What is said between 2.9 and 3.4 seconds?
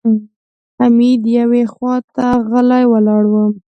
ولاړ و.